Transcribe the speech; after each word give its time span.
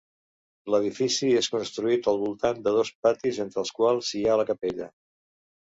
L'edifici 0.75 1.29
és 1.41 1.49
construït 1.57 2.09
al 2.13 2.19
voltant 2.23 2.65
de 2.69 2.75
dos 2.79 2.93
patis 3.07 3.41
entre 3.47 3.65
els 3.65 3.77
quals 3.83 4.13
hi 4.21 4.27
ha 4.33 4.41
la 4.45 4.51
capella. 4.53 4.91